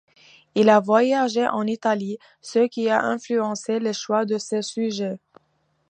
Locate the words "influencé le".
3.03-3.93